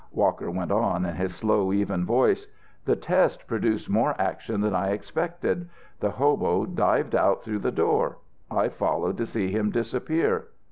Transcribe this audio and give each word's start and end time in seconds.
Walker 0.13 0.49
went 0.49 0.71
on 0.71 1.05
in 1.05 1.13
his 1.13 1.35
slow, 1.35 1.71
even 1.71 2.05
voice: 2.07 2.47
"The 2.85 2.95
test 2.95 3.45
produced 3.45 3.87
more 3.87 4.15
action 4.17 4.61
than 4.61 4.73
I 4.73 4.93
expected. 4.93 5.69
The 5.99 6.09
hobo 6.09 6.65
dived 6.65 7.13
out 7.13 7.43
through 7.43 7.59
the 7.59 7.71
door. 7.71 8.17
I 8.49 8.69
followed 8.69 9.17
to 9.17 9.27
see 9.27 9.51
him 9.51 9.69
disappear. 9.69 10.47